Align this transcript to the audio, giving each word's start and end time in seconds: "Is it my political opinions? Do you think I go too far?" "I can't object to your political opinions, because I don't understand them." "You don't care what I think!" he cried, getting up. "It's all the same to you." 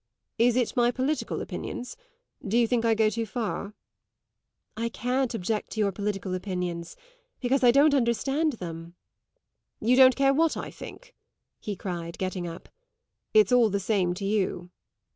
"Is 0.39 0.55
it 0.55 0.75
my 0.75 0.89
political 0.89 1.41
opinions? 1.43 1.95
Do 2.43 2.57
you 2.57 2.65
think 2.65 2.83
I 2.85 2.95
go 2.95 3.07
too 3.11 3.27
far?" 3.27 3.75
"I 4.75 4.89
can't 4.89 5.35
object 5.35 5.73
to 5.73 5.79
your 5.79 5.91
political 5.91 6.33
opinions, 6.33 6.95
because 7.39 7.63
I 7.63 7.69
don't 7.69 7.93
understand 7.93 8.53
them." 8.53 8.95
"You 9.79 9.95
don't 9.95 10.15
care 10.15 10.33
what 10.33 10.57
I 10.57 10.71
think!" 10.71 11.13
he 11.59 11.75
cried, 11.75 12.17
getting 12.17 12.47
up. 12.47 12.67
"It's 13.35 13.51
all 13.51 13.69
the 13.69 13.79
same 13.79 14.15
to 14.15 14.25
you." 14.25 14.71